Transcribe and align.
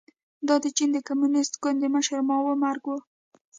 دا 0.47 0.55
د 0.63 0.65
چین 0.77 0.89
د 0.93 0.97
کمونېست 1.07 1.53
ګوند 1.63 1.77
د 1.81 1.85
مشر 1.95 2.19
ماوو 2.29 2.53
مرګ 2.63 2.83
و. 2.87 2.91